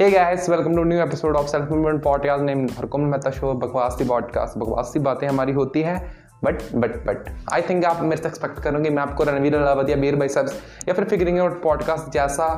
[0.00, 3.94] Hey guys welcome to new episode of self movement podcast name Harkum Mehta show, बकवास
[3.94, 5.96] the podcast बकवास दी बातें हमारी होती हैं
[6.44, 9.96] but but but I think आप मेरे से एक्सपेक्ट करोगे, मैं आपको रणवीर अलावत या
[9.96, 10.48] बीर भाई साहब
[10.88, 12.48] या फिर फिक्रिंग आउट पॉडकास्ट जैसा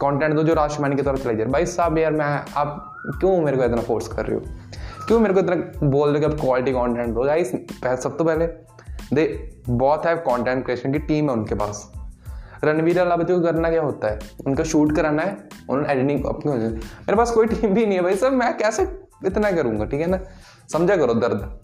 [0.00, 3.56] कंटेंट दो जो राजमानी की तरफ़ चले जाए भाई साहब यार, मैं, आप क्यों मेरे
[3.56, 4.42] को इतना फोर्स कर रहे हो?
[5.06, 7.22] क्यों मेरे को इतना बोल रहे हो कि आप क्वालिटी कॉन्टेंट दो?
[7.22, 7.52] गाइस
[8.02, 8.46] सब तो पहले,
[9.12, 9.26] दे,
[9.68, 11.90] बहुत है कॉन्टेंट क्रिएशन की टीम है उनके पास।
[12.64, 14.18] रणवीर अलावती को करना क्या होता है?
[14.46, 15.36] उनका शूट कराना है
[15.70, 18.82] उन्होंने एडिटिंग अपनी मेरे पास कोई टीम भी नहीं है भाई सर मैं कैसे
[19.26, 20.18] इतना करूँगा, ठीक है ना?
[20.72, 21.60] समझा करो, दर्द।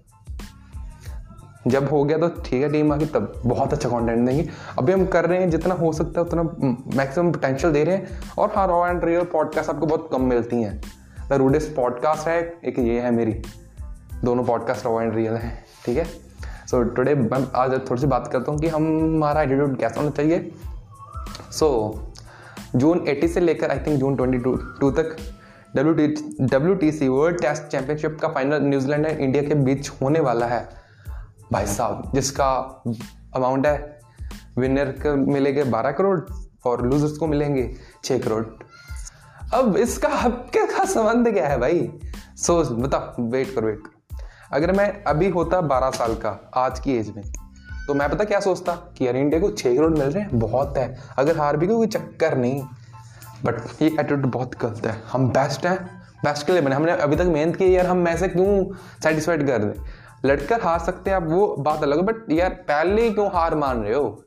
[1.67, 5.05] जब हो गया तो ठीक है टीम आगे तब बहुत अच्छा कंटेंट देंगे। अभी हम
[5.07, 6.43] कर रहे हैं, जितना हो सकता है उतना
[6.97, 10.63] मैक्सिमम पोटेंशियल दे रहे हैं। और हाँ रॉ एंड रियल पॉडकास्ट आपको बहुत कम मिलती
[10.63, 10.81] हैं।
[11.29, 13.41] द रूडेस्ट पॉडकास्ट है, एक ये है मेरी।
[14.25, 15.53] दोनों पॉडकास्ट रॉ एंड रियल है,
[15.87, 16.05] ठीक है?
[16.67, 20.51] सो टुडे मैं आज थोड़ी सी बात करता हूँ कि हमारा एटीट्यूड कैसा होना चाहिए।
[21.53, 21.99] सो
[22.77, 25.17] जून 80 से लेकर आई थिंक जून 22 तक
[25.77, 26.07] W T
[26.41, 30.47] W T C world test championship का final New Zealand and India के बीच होने वाला
[30.47, 30.69] है।
[31.53, 32.83] भाई साहब, जिसका
[33.37, 34.01] अमाउंट है
[34.59, 36.21] विनर को मिलेंगे बारह करोड़
[36.67, 38.45] और लूजर्स को मिलेंगे छः करोड़।
[39.55, 41.93] अब इसका हब्के का संबंध क्या है भाई?
[42.37, 44.19] सोच बता वेट करो वेट करो।
[44.53, 47.23] अगर मैं अभी होता बारह साल का, आज की एज में
[47.91, 48.73] तो मैं पता क्या सोचता?
[48.73, 51.87] कि यार इंडिया को छः करोड़ मिल रहे हैं, बहुत है। अगर हार भी कोई
[51.87, 52.63] चक्कर नहीं।
[53.45, 57.17] बट ये एटीट्यूड बहुत गलत है। हम बेस्ट हैं। बेस्ट के लिए बने। हमने अभी
[57.17, 61.23] तक मेहनत की यार। हम ऐसे क्यों सेटिस्फाइड कर रहे लड़कर हार सकते हैं, आप
[61.23, 64.25] वो बात अलग है। बट यार, पहले क्यों हार मान रहे हो?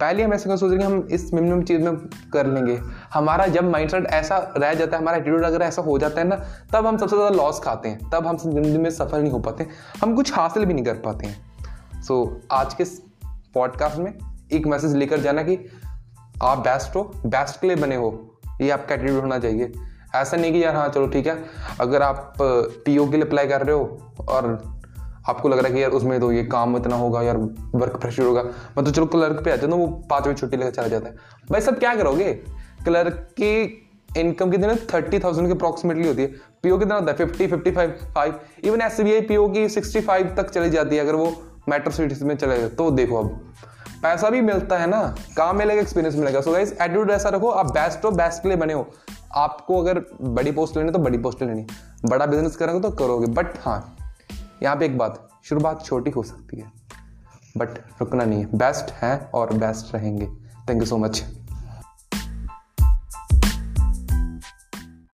[0.00, 1.96] पहले हम ऐसे क्यों सोच रहे हैं हम इस मिनिमम चीज़ में
[2.32, 2.80] कर लेंगे?
[3.14, 6.36] हमारा जब माइंडसेट ऐसा रह जाता है, हमारा एटीट्यूड अगर ऐसा हो जाता है ना,
[6.72, 9.66] तब हम सबसे ज़्यादा लॉस खाते हैं। तब हम ज़िंदगी में सफल नहीं हो पाते।
[10.02, 11.49] हम कुछ हासिल भी नहीं कर पाते हैं।
[12.00, 12.84] सो so, आज के
[13.54, 14.12] पॉडकास्ट में
[14.52, 15.58] एक मैसेज लेकर जाना कि
[16.42, 19.72] आप बेस्ट हो बेस्ट के लिए बने हो ये आपका एटीट्यूड होना चाहिए।
[20.14, 21.44] ऐसा नहीं कि यार हाँ चलो ठीक है
[21.80, 22.34] अगर आप
[22.84, 24.46] पीओ के लिए अप्लाई कर रहे हो और
[25.28, 27.36] आपको लग रहा है कि यार उसमें तो ये काम इतना होगा यार
[27.74, 30.70] वर्क प्रेशर होगा मैं तो चलो क्लर्क पे आते तो वो पाँच बजे छुट्टी लेकर
[30.70, 31.16] चला जाता है।
[31.50, 32.32] भाई सब क्या करोगे?
[32.84, 33.52] क्लर्क की
[34.16, 36.28] इनकम कितनी थर्टी थाउज़ेंड की अप्रॉक्सीमेटली होती है।
[36.62, 37.16] पीओ कितना होता है?
[37.16, 40.96] Fifty fifty five five even S B I PO की सिक्सटी फाइव तक चली जाती
[40.96, 41.32] है अगर वो
[41.68, 43.52] मेट्रो सिटीज़ में चले जाए तो देखो अब।
[44.02, 47.66] पैसा भी मिलता है ना, काम मिलेगा एक्सपीरियंस मिलेगा। सो गाइस एटीट्यूड ऐसा रखो, आप
[47.66, 48.86] बेस्ट हो बेस्ट के लिए बने हो।
[49.36, 51.66] आपको अगर बड़ी पोस्ट लेनी तो बड़ी पोस्ट लेनी।
[52.04, 53.96] बड़ा बिज़नेस करोगे तो करोगे। बट हाँ
[54.62, 56.72] यहाँ पे एक बात, शुरुआत छोटी हो सकती है
[57.56, 57.68] बट
[58.00, 60.26] रुकना नहीं है। बेस्ट है और बेस्ट रहेंगे।
[60.68, 61.24] Thank you so much